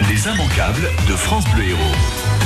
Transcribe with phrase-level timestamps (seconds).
[0.00, 1.78] Les immanquables de France Bleu Héros.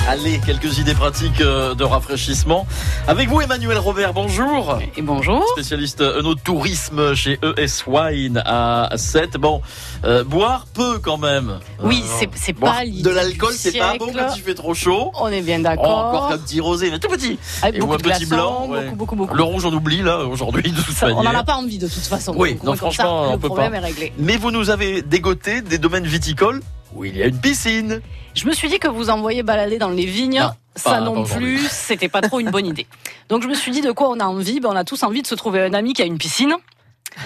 [0.08, 2.66] Allez, quelques idées pratiques euh, de rafraîchissement.
[3.06, 4.76] Avec vous, Emmanuel Robert, bonjour.
[4.96, 5.46] Et bonjour.
[5.52, 6.02] Spécialiste
[6.42, 9.36] tourisme chez ES Wine à 7.
[9.36, 9.62] Bon,
[10.04, 11.60] euh, boire peu quand même.
[11.84, 15.12] Oui, Euh, c'est pas l'idée De l'alcool, c'est pas bon quand il fait trop chaud.
[15.20, 15.98] On est bien Oh, d'accord.
[15.98, 17.38] encore un petit rosé, mais tout petit.
[17.62, 18.66] Avec Et ou beaucoup un de petit glaçons, blanc.
[18.70, 18.84] ouais.
[18.86, 19.34] beaucoup, beaucoup, beaucoup.
[19.36, 21.40] Le rouge, on oublie là aujourd'hui de toute Ça, on n'en manière.
[21.42, 22.34] a pas envie de toute façon.
[22.36, 23.78] Oui, Donc, non, comme ça, franchement, on le peut problème pas.
[23.78, 24.12] est réglé.
[24.18, 26.60] Mais vous nous avez dégoté des domaines viticoles
[26.96, 28.00] où il y a une piscine.
[28.34, 31.24] Je me suis dit que vous envoyez balader dans les vignes, Non, ça pas- non
[31.24, 32.86] pas plus, c'était pas trop une bonne idée.
[33.28, 34.60] Donc je me suis dit de quoi on a envie?
[34.60, 36.54] Ben, On a tous envie de se trouver un ami qui a une piscine.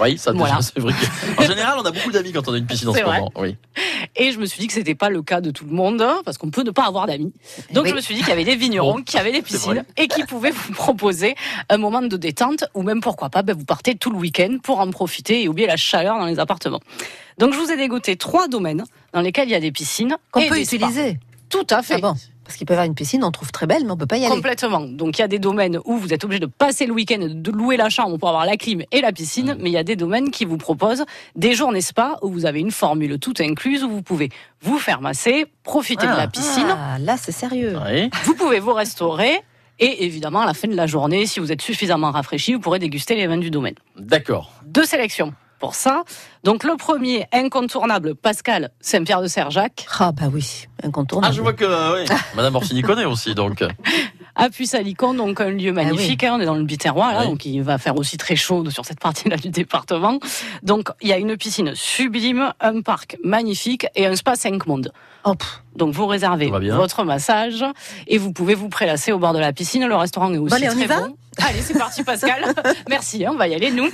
[0.01, 0.59] Oui, ça Voilà.
[0.63, 0.93] c'est vrai.
[0.93, 3.19] que- En général, on a beaucoup d'amis quand on a une piscine en ce vrai.
[3.19, 3.33] moment.
[3.37, 3.57] Oui.
[4.21, 6.37] Et je me suis dit que c'était pas le cas de tout le monde, parce
[6.37, 7.33] qu'on peut ne pas avoir d'amis.
[7.73, 7.91] Donc Oui.
[7.91, 10.09] je me suis dit qu'il y avait des vignerons Bon, qui avaient des piscines et
[10.09, 11.35] qui pouvaient vous proposer
[11.71, 14.79] un moment de détente, ou même pourquoi pas, ben, vous partez tout le week-end pour
[14.81, 16.81] en profiter et oublier la chaleur dans les appartements.
[17.39, 18.85] Donc je vous ai dégoté trois domaines
[19.15, 20.77] dans lesquels il y a des piscines Qu'on peut spas.
[20.77, 21.19] utiliser.
[21.49, 21.95] Tout à fait.
[21.95, 22.15] Ah bon
[22.51, 24.17] Parce qu'il peut y avoir une piscine, on trouve très belle, mais on peut pas
[24.17, 24.35] y aller.
[24.35, 24.81] Complètement.
[24.81, 27.51] Donc il y a des domaines où vous êtes obligé de passer le week-end, de
[27.53, 29.95] louer la chambre pour avoir la clim et la piscine, mais il y a des
[29.95, 31.05] domaines qui vous proposent
[31.37, 34.31] des journées spa où vous avez une formule toute incluse où vous pouvez
[34.63, 36.17] vous faire masser, profiter de Ah.
[36.19, 37.79] la piscine, Ah, là, c'est sérieux.
[37.87, 38.11] Oui.
[38.25, 39.39] vous pouvez vous restaurer
[39.79, 42.81] et évidemment à la fin de la journée, si vous êtes suffisamment rafraîchi, vous pourrez
[42.81, 43.77] déguster les vins du domaine.
[43.97, 44.51] D'accord.
[44.67, 46.03] Deux sélections pour ça.
[46.43, 51.33] Donc le premier incontournable, Pascal Saint-Pierre de Serjac, Ah, bah oui, incontournable.
[51.33, 52.09] Ah, je vois que oui.
[52.35, 53.63] Madame Orsini connaît aussi, donc.
[54.35, 56.25] à Puy-Salicon, donc un lieu magnifique.
[56.25, 57.27] hein, on est dans le Biterrois, là, Oui.
[57.29, 60.19] donc il va faire aussi très chaud sur cette partie-là du département.
[60.63, 64.93] Donc il y a une piscine sublime, un parc magnifique et un spa 5 mondes.
[65.25, 65.63] Oh, pff.
[65.77, 67.63] Donc vous réservez votre massage
[68.07, 69.87] et vous pouvez vous prélasser au bord de la piscine.
[69.87, 71.17] Le restaurant est aussi Bon, allez, on très y va bon.
[71.37, 72.55] Allez, c'est parti Pascal.
[72.89, 73.89] Merci, hein, on va y aller nous.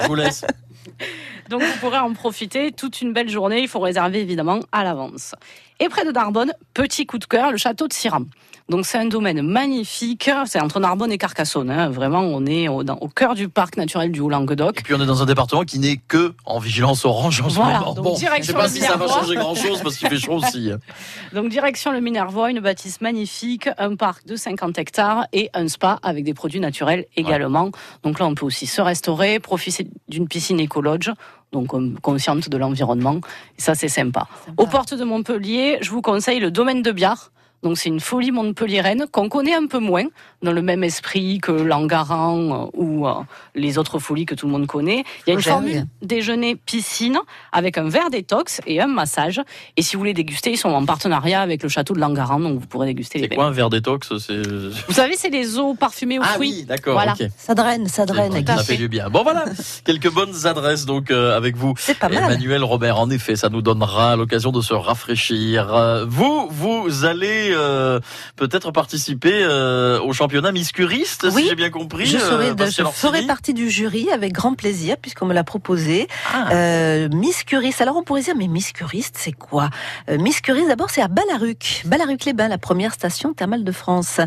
[0.00, 0.44] Je vous laisse.
[1.48, 3.60] Donc vous pourrez en profiter toute une belle journée.
[3.60, 5.34] Il faut réserver évidemment à l'avance.
[5.80, 8.26] Et près de Narbonne, petit coup de cœur, le château de Siram.
[8.68, 10.28] Donc c'est un domaine magnifique.
[10.46, 11.70] C'est entre Narbonne et Carcassonne.
[11.70, 11.88] hein.
[11.88, 14.80] Vraiment, on est au, dans- au cœur du parc naturel du Haut-Languedoc.
[14.80, 17.54] Et puis on est dans un département qui n'est que en vigilance orange en ce
[17.54, 17.94] Voilà, moment.
[17.94, 20.18] donc bon, je sais direction pas si ça va changer grand chose parce qu'il fait
[20.18, 20.70] chaud aussi.
[21.32, 26.00] Donc direction le Minervois, une bâtisse magnifique, un parc de 50 hectares et un spa
[26.02, 27.70] avec des produits naturels également.
[28.02, 31.12] Donc là, on peut aussi se restaurer, profiter d'une piscine écologe.
[31.52, 33.20] Donc on- consciente de l'environnement.
[33.56, 34.26] Et ça, c'est sympa.
[34.56, 37.30] Aux portes de Montpellier, je vous conseille le domaine de Biard.
[37.62, 40.04] Donc c'est une folie montpelliéraine qu'on connaît un peu moins,
[40.42, 43.12] dans le même esprit que l'Angaran euh, ou euh,
[43.54, 45.04] les autres folies que tout le monde connaît.
[45.26, 45.86] Il y a une formule bien.
[46.02, 47.18] déjeuner piscine
[47.52, 49.40] avec un verre détox et un massage.
[49.76, 52.60] Et si vous voulez déguster, ils sont en partenariat avec le château de Langaran, donc
[52.60, 54.12] vous pourrez déguster les C'est quoi un verre détox.
[54.12, 56.58] Vous savez, c'est les eaux parfumées aux Ah fruits.
[56.60, 56.94] oui, d'accord.
[56.94, 57.14] Voilà.
[57.36, 58.34] Ça draine, ça draine.
[58.46, 58.72] À Ça fait.
[58.74, 59.08] fait du bien.
[59.10, 59.44] Bon voilà,
[59.84, 61.74] quelques bonnes adresses donc euh, avec vous.
[61.78, 62.24] C'est pas mal.
[62.24, 66.04] Emmanuel Robert, en effet, ça nous donnera l'occasion de se rafraîchir.
[66.06, 68.00] Vous, vous allez euh,
[68.36, 72.06] peut-être participer euh, au championnat Miss Curiste, Oui, si j'ai bien compris.
[72.06, 75.44] Je, euh, serai, de- je ferai partie du jury avec grand plaisir puisqu'on me l'a
[75.44, 76.08] proposé.
[76.32, 76.48] Ah.
[76.52, 77.80] Euh, Miss Curiste.
[77.80, 79.70] Alors on pourrait dire mais Miss Curiste c'est quoi?
[80.10, 84.20] Euh, Miss Curiste d'abord c'est à Balaruc, Balaruc-les-Bains, la première station thermale de France.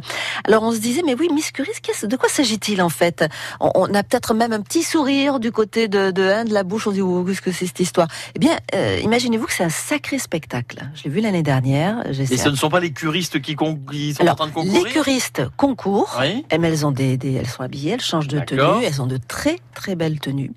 [0.48, 3.26] Alors on se disait mais oui Miss Curiste qu'est-ce- de quoi s'agit-il en fait?
[3.60, 6.64] On, on a peut-être même un petit sourire du côté de, de, hein, de la
[6.64, 6.88] bouche.
[6.88, 8.08] On se dit oh, qu'est-ce que c'est cette histoire?
[8.36, 10.78] Eh bien euh, imaginez-vous que c'est un sacré spectacle.
[10.96, 12.04] Je l'ai vu l'année dernière.
[12.08, 14.52] Et ce ne sont pas les curistes qui, con- qui sont en Alors train de
[14.52, 16.16] les concourir curistes concourent.
[16.20, 16.46] Oui.
[16.60, 19.18] Mais elles ont des, des- elles sont habillées, elles changent de tenue, elles ont de
[19.18, 20.52] très très belles tenues.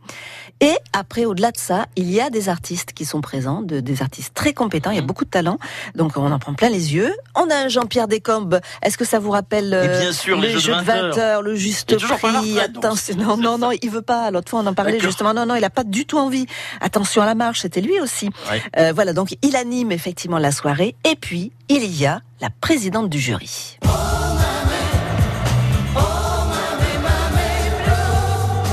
[0.60, 4.00] Et après, au-delà de ça, il y a des artistes qui sont présents, de- des
[4.02, 4.90] artistes très compétents.
[4.90, 5.06] Il y a Mhm.
[5.08, 5.58] beaucoup de talent,
[5.96, 7.12] donc on en prend plein les yeux.
[7.34, 8.60] On a un Jean-Pierre Descombes.
[8.82, 11.96] Est-ce que ça vous rappelle euh, bien sûr, les, jeux de 20 heures, le juste
[11.96, 12.60] prix?
[12.60, 14.30] Attention, non, non, non, il veut pas.
[14.30, 15.34] L'autre fois, on en parlait justement.
[15.34, 16.46] Non, non, il a pas du tout envie.
[16.80, 18.26] Attention à la marche, c'était lui aussi.
[18.50, 18.62] Ouais.
[18.78, 20.94] Euh, voilà, donc il anime effectivement la soirée.
[21.04, 23.78] Et puis il y a la présidente du jury.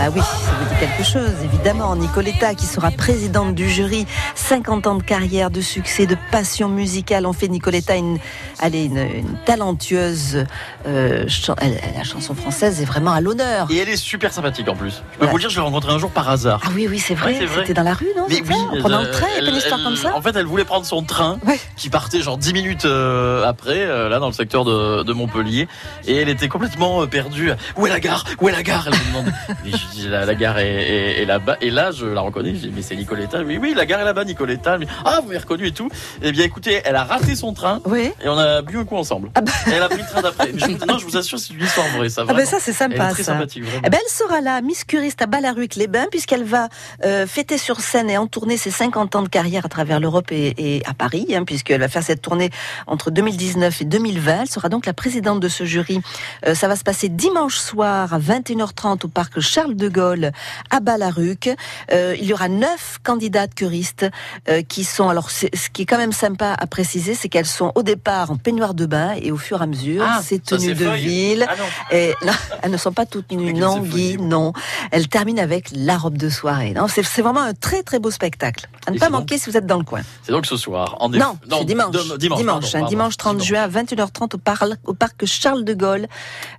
[0.01, 1.93] Ah oui, ça vous dit quelque chose, évidemment.
[1.95, 7.25] Nicoletta, qui sera présidente du jury, 50 ans de carrière, de succès, de passion musicale.
[7.25, 8.17] On fait Nicoletta une,
[8.63, 10.45] elle est une, une talentueuse.
[10.87, 13.67] euh, chan- elle- elle- la chanson française est vraiment à l'honneur.
[13.69, 15.01] Et elle est super sympathique en plus.
[15.13, 15.31] Je peux Ouais.
[15.31, 16.61] vous le dire, je l'ai rencontrée un jour par hasard.
[16.63, 17.37] Ah oui, oui, c'est vrai.
[17.37, 17.47] Ouais.
[17.57, 19.55] C'était dans la rue, non Mais oui, ça En prenant le euh, train, elle- une
[19.55, 21.59] histoire elle- comme ça En fait, elle voulait prendre son train Ouais.
[21.75, 25.67] qui partait genre 10 minutes euh, après, euh, là dans le secteur de, de Montpellier,
[26.07, 27.51] et elle était complètement euh, perdue.
[27.75, 28.23] Où est la gare?
[28.39, 28.85] Où est la gare?
[28.87, 29.77] Elle me demandait.
[29.97, 31.57] Mais la, la gare est, est- est là-bas.
[31.61, 32.51] Et là, je la reconnais.
[32.51, 33.41] Dis, mais c'est Nicoletta.
[33.43, 34.77] Oui, oui, la gare est là-bas, Nicoletta.
[34.77, 35.89] Dit, ah, vous m'avez reconnu et tout.
[36.21, 37.81] Eh bien, écoutez, elle a raté son train.
[37.85, 38.11] Oui.
[38.23, 39.29] Et on a bu un coup ensemble.
[39.35, 39.51] Ah bah.
[39.67, 40.51] Et elle a pris le train d'après.
[40.53, 42.91] Mais non, je vous assure, c'est une histoire vraie, ça Ah ben ça c'est elle
[42.93, 43.33] est sympa très ça.
[43.33, 43.63] sympathique.
[43.85, 46.69] Eh ben, elle sera là, Miss Curiste à Ballaruc-les-Bains, puisqu'elle va
[47.05, 50.31] euh, fêter sur scène et en tourner ses 50 ans de carrière à travers l'Europe
[50.31, 52.49] et, et à Paris, hein, puisqu'elle va faire cette tournée
[52.87, 54.41] entre 2019 et 2020.
[54.43, 56.01] Elle sera donc la présidente de ce jury.
[56.47, 60.31] Euh, ça va se passer dimanche soir à 21h30 au parc Charles de Gaulle
[60.69, 61.49] à Ballaruc.
[61.91, 64.05] Euh, il y aura neuf candidates curistes
[64.49, 65.09] euh, qui sont...
[65.09, 68.35] Alors, ce qui est quand même sympa à préciser, c'est qu'elles sont au départ en
[68.37, 71.01] peignoir de bain et au fur et à mesure, Ah, c'est c'est de feuille.
[71.07, 71.45] ville.
[71.49, 71.65] Ah non.
[71.97, 74.53] Et non, elles ne sont pas toutes nues, non, Guy, non.
[74.91, 76.73] Elle termine avec la robe de soirée.
[76.73, 78.67] Non, c'est vraiment un très très beau spectacle.
[78.85, 80.01] À ne Et pas donc- manquer si vous êtes dans le coin.
[80.23, 80.97] C'est donc ce soir.
[80.99, 81.09] En.
[81.09, 81.91] Non, dimanche.
[82.17, 82.37] dimanche.
[82.43, 86.07] pardon, hein, dimanche 30 juin à 21h30 au, par- au parc Charles de Gaulle.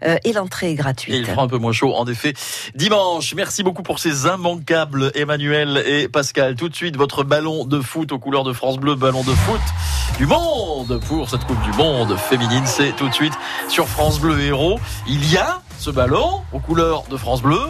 [0.07, 1.27] Euh, et l'entrée est Et il gratuite.
[1.27, 2.33] fera un peu moins chaud, en effet.
[2.75, 6.55] Dimanche, merci beaucoup pour ces immanquables, Emmanuel et Pascal.
[6.55, 9.61] Tout de suite, votre ballon de foot aux couleurs de France Bleu, ballon de foot
[10.19, 12.65] du monde pour cette Coupe du Monde féminine.
[12.67, 13.33] C'est tout de suite
[13.69, 14.79] sur France Bleu Héros.
[15.07, 17.61] Il y a ce ballon aux couleurs de France Bleu.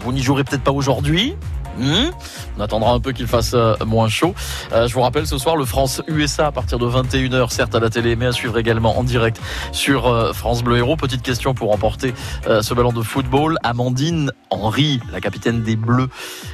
[0.00, 1.36] Vous n'y jouerez peut-être pas aujourd'hui.
[1.78, 2.10] Hmm
[2.58, 4.34] On attendra un peu qu'il fasse euh, moins chaud.
[4.72, 7.90] Euh, je vous rappelle ce soir le France-USA à partir de 21h, certes à la
[7.90, 9.40] télé, mais à suivre également en direct
[9.72, 10.96] sur euh, France Bleu Héros.
[10.96, 12.12] Petite question pour remporter
[12.46, 13.56] ce ballon de football.
[13.62, 16.08] Amandine Henry, la capitaine des Bleus.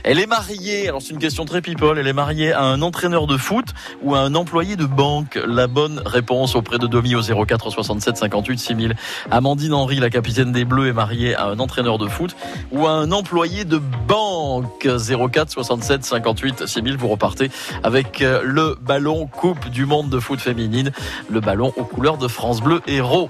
[0.04, 3.26] Elle est mariée, alors c'est une question très people, elle est mariée à un entraîneur
[3.26, 3.66] de foot
[4.02, 5.38] ou à un employé de banque.
[5.46, 8.96] La bonne réponse auprès de Domi au 04 67 58 6000.
[9.30, 12.36] Amandine Henry, la capitaine des Bleus, est mariée à un entraîneur de foot
[12.72, 14.86] ou à un employé de banque.
[15.14, 16.97] 04 67 58 6000.
[16.97, 17.50] Vous repartez
[17.82, 20.93] avec euh, le ballon Coupe du Monde de foot féminine,
[21.31, 23.29] le ballon aux couleurs de France Bleu Héros.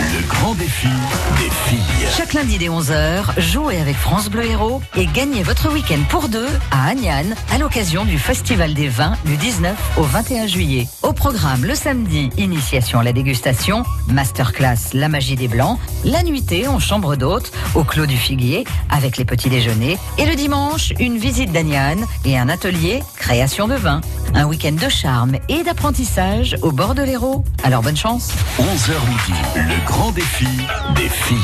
[0.00, 0.88] Le grand défi
[1.36, 2.08] des filles.
[2.16, 6.48] Chaque lundi dès 11h, jouez avec France Bleu Héros et gagnez votre week-end pour deux
[6.70, 10.88] à Agnan à l'occasion du Festival des vins du 19 au 21 juillet.
[11.02, 16.66] Au programme le samedi, initiation à la dégustation, masterclass La magie des blancs, la nuitée
[16.66, 21.18] en chambre d'hôte au Clos du Figuier avec les petits déjeuners et le dimanche, une
[21.18, 24.00] visite d'Agnan et un atelier création de vin.
[24.34, 27.44] Un week-end de charme et d'apprentissage au bord de l'Hérault.
[27.62, 29.40] Alors bonne chance 11h midi.
[29.56, 30.46] Le grand défi
[30.94, 31.38] des filles.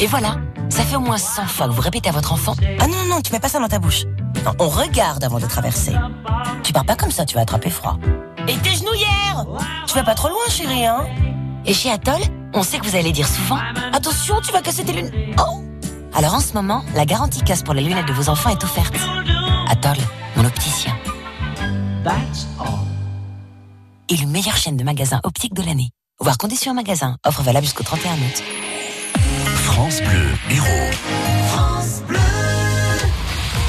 [0.00, 0.36] Et voilà,
[0.68, 3.16] ça fait au moins 100 fois que vous répétez à votre enfant Ah non, non,
[3.16, 4.04] non, tu mets pas ça dans ta bouche.
[4.44, 5.94] Non, on regarde avant de traverser.
[6.62, 7.98] Tu pars pas comme ça, tu vas attraper froid.
[8.48, 9.46] Et tes genouillères
[9.86, 11.06] Tu vas pas trop loin, chérie, hein?
[11.64, 12.20] Et chez Atoll,
[12.52, 13.58] on sait que vous allez dire souvent
[13.94, 15.14] Attention, tu vas casser tes lunettes.
[15.38, 15.63] Oh
[16.16, 18.94] Alors en ce moment, la garantie casse pour les lunettes de vos enfants est offerte.
[19.68, 19.96] Atoll,
[20.36, 20.96] mon opticien.
[24.08, 25.90] Élu meilleure chaîne de magasins optiques de l'année.
[26.20, 27.16] Voir conditions en magasin.
[27.26, 28.42] Offre valable jusqu'au 31 août.
[29.64, 32.23] France Bleu Héros.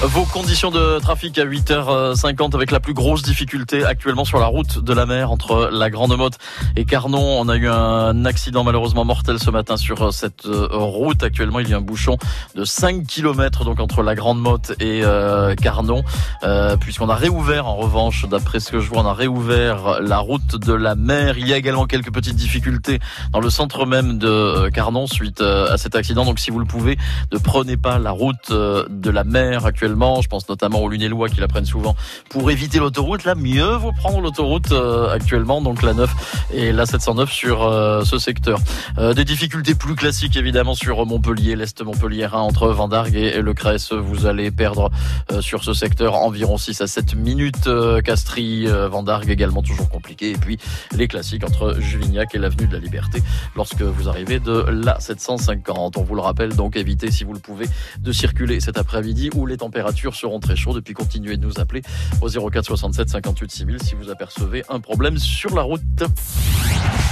[0.01, 4.83] Vos conditions de trafic à 8h50 avec la plus grosse difficulté actuellement sur la route
[4.83, 6.37] de la mer entre la Grande Motte
[6.75, 7.39] et Carnon.
[7.39, 11.23] On a eu un accident malheureusement mortel ce matin sur cette euh, route.
[11.23, 12.17] Actuellement, il y a un bouchon
[12.55, 16.03] de 5 km donc entre la Grande Motte et euh, Carnon.
[16.43, 20.19] Euh, puisqu'on a réouvert en revanche, d'après ce que je vois, on a réouvert la
[20.19, 21.37] route de la mer.
[21.37, 22.99] Il y a également quelques petites difficultés
[23.31, 26.25] dans le centre même de Carnon suite à cet accident.
[26.25, 26.97] Donc si vous le pouvez,
[27.31, 29.84] ne prenez pas la route de la mer actuellement.
[29.87, 31.95] Je pense notamment aux Lunélois qui la prennent souvent
[32.29, 33.23] pour éviter l'autoroute.
[33.23, 36.09] Là, mieux vaut prendre l'autoroute euh, actuellement, donc la 9
[36.53, 38.59] et la 709 sur euh, ce secteur.
[38.97, 43.93] Euh, des difficultés plus classiques évidemment sur Montpellier, l'Est Montpelliérain entre Vendargue et, le Cresse.
[43.93, 44.91] Vous allez perdre
[45.31, 47.67] euh, sur ce secteur environ 6 à 7 minutes.
[47.67, 50.31] Euh, Castries, Vendargue également toujours compliqué.
[50.31, 50.57] Et puis
[50.95, 53.21] les classiques entre Juvignac et l'avenue de la Liberté
[53.55, 55.97] lorsque vous arrivez de la 750.
[55.97, 57.67] On vous le rappelle donc évitez si vous le pouvez
[57.99, 59.74] de circuler cet après-midi où les températures
[60.13, 61.81] seront très chaudes et puis continuez de nous appeler
[62.21, 65.81] au 04 67 58 6000 si vous apercevez un problème sur la route.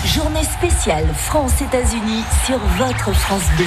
[0.05, 3.65] Journée spéciale France-États-Unis sur votre France Bleu.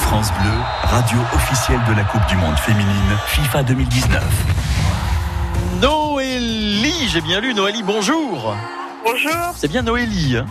[0.00, 0.50] France Bleu,
[0.84, 4.22] radio officielle de la Coupe du Monde féminine FIFA 2019.
[5.80, 8.56] Noélie, j'ai bien lu Noélie, bonjour.
[9.04, 10.36] Bonjour, C'est bien Noélie.
[10.36, 10.46] hein?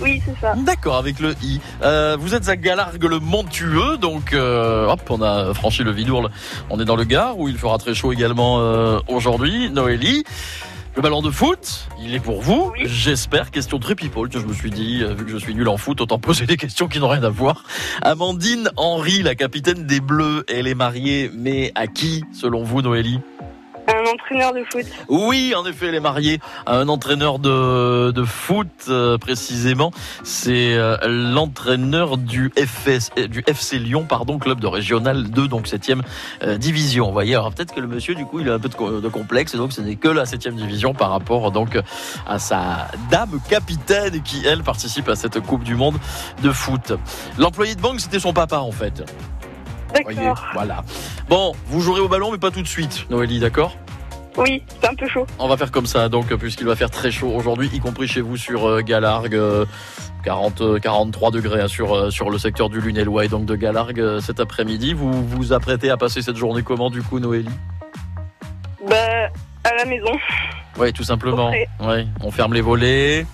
[0.00, 0.54] Oui c'est ça.
[0.54, 1.60] D'accord, avec le i.
[1.82, 6.30] Euh, vous êtes à Galargue le Montueux, donc euh, hop, on a franchi le Vidourle.
[6.70, 9.70] On est dans le Gard où il fera très chaud également euh, aujourd'hui.
[9.70, 10.24] Noélie.
[10.96, 12.72] Le ballon de foot, il est pour vous.
[12.72, 12.82] Oui.
[12.86, 13.52] J'espère.
[13.52, 14.28] Question très people.
[14.28, 16.56] que Je me suis dit, vu que je suis nul en foot, autant poser des
[16.56, 17.62] questions qui n'ont rien à voir.
[18.02, 23.20] Amandine Henry, la capitaine des Bleus, elle est mariée, mais à qui, selon vous, Noélie?
[23.92, 24.86] Un entraîneur de foot.
[25.08, 29.90] Oui, en effet, elle est mariée à un entraîneur de, de foot, euh, précisément.
[30.22, 36.02] C'est euh, l'entraîneur du, euh, du FC Lyon, pardon, club de régional 2, donc 7e
[36.42, 37.06] euh, division.
[37.06, 39.00] Vous voyez, alors peut-être que le monsieur, du coup, il a un peu de, co-
[39.00, 41.78] de complexe, et donc ce n'est que la 7e division par rapport donc
[42.26, 45.96] à sa dame capitaine qui, elle, participe à cette Coupe du Monde
[46.42, 46.92] de foot.
[47.38, 49.02] L'employé de banque, c'était son papa, en fait.
[50.02, 50.46] Voyez, D'accord.
[50.54, 50.84] voilà.
[51.28, 53.76] Bon, vous jouerez au ballon, mais pas tout de suite, Noélie, d'accord?
[54.36, 55.26] Oui, c'est un peu chaud.
[55.38, 58.20] on va faire comme ça, donc, puisqu'il va faire très chaud aujourd'hui, y compris chez
[58.20, 59.66] vous sur euh, Galargue, euh,
[60.24, 63.56] 40, euh, 43 degrés hein, sur, euh, sur le secteur du Lunellois et donc de
[63.56, 64.94] Galargue euh, cet après-midi.
[64.94, 67.48] Vous vous apprêtez à passer cette journée comment, du coup, Noélie?
[68.88, 68.96] Bah,
[69.64, 70.12] à la maison.
[70.78, 71.50] Oui, tout simplement.
[71.80, 73.26] Ouais, on ferme les volets.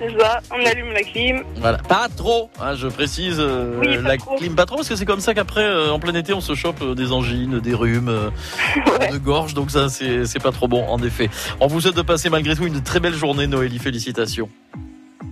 [0.00, 0.40] C'est ça.
[0.50, 1.42] On allume la clim.
[1.56, 4.36] Voilà, pas trop, hein, je précise, euh, Oui, la trop.
[4.36, 6.54] clim pas trop, parce que c'est comme ça qu'après, euh, en plein été, on se
[6.54, 8.30] chope euh, des angines, des rhumes, euh,
[8.98, 9.10] Ouais.
[9.12, 11.28] de gorge, donc ça, c'est c'est pas trop bon, en effet.
[11.60, 14.48] On vous souhaite de passer malgré tout une très belle journée, Noélie, félicitations.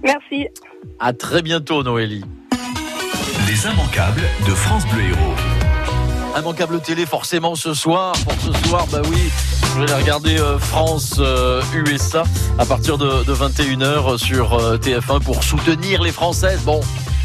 [0.03, 0.49] Merci.
[1.01, 2.25] À très bientôt, Noélie.
[3.49, 5.35] Les immanquables de France Bleu Héros.
[6.39, 8.13] Immanquable télé forcément ce soir.
[8.25, 9.31] Pour ce soir, bah oui,
[9.75, 12.25] je vais regarder euh, France euh, USA
[12.59, 16.61] à partir de, de 21h sur euh, TF1 pour soutenir les Françaises.
[16.65, 16.81] Bon,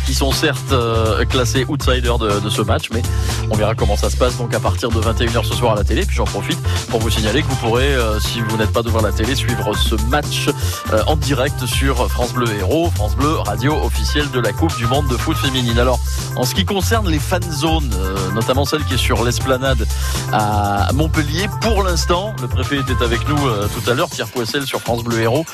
[0.05, 3.01] qui sont certes euh, classées outsiders de, ce match, mais
[3.49, 5.83] on verra comment ça se passe donc à partir de 21h ce soir à la
[5.83, 6.05] télé.
[6.05, 9.01] Puis j'en profite pour vous signaler que vous pourrez, euh, si vous n'êtes pas devant
[9.01, 10.49] la télé, suivre ce match
[10.91, 14.85] euh, en direct sur France Bleu Héros, France Bleu, radio officielle de la Coupe du
[14.87, 15.79] Monde de foot féminine.
[15.79, 15.99] Alors,
[16.35, 17.89] en ce qui concerne les fan zones,
[18.33, 19.85] notamment celle qui est sur l'esplanade
[20.31, 24.81] à Montpellier, pour l'instant, le préfet était avec nous tout à l'heure, Pierre Poissel sur
[24.81, 25.45] France Bleu Héros.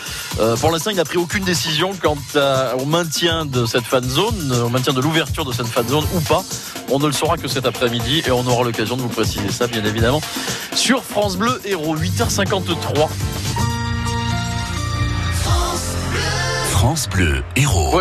[0.60, 2.18] Pour l'instant, il n'a pris aucune décision quant
[2.79, 6.22] au maintien de cette fan zone, au maintien de l'ouverture de cette fan zone ou
[6.22, 6.43] pas.
[6.89, 9.67] On ne le saura que cet après-midi et on aura l'occasion de vous préciser ça,
[9.67, 10.22] bien évidemment,
[10.74, 13.08] sur France Bleu Héros, 8h53.
[16.72, 17.96] France Bleu Héros.